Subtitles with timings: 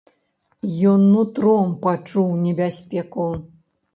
[0.91, 3.29] Ён нутром пачуў небяспеку.